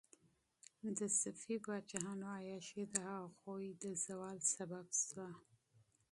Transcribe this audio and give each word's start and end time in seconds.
د 0.97 0.99
صفوي 1.21 1.57
پاچاهانو 1.65 2.25
عیاشي 2.37 2.83
د 2.93 2.95
هغوی 3.11 3.69
د 3.83 3.85
زوال 4.05 4.37
سبب 4.55 4.85
شوه. 5.05 5.29